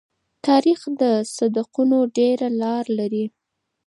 تاریخ 0.47 0.79
د 1.01 1.03
صدقونو 1.35 1.99
ډېره 2.17 2.47
لار 2.61 2.85
لري. 2.99 3.25